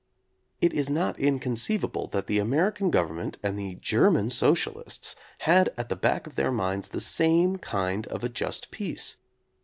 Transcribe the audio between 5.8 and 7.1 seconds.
the back of their minds the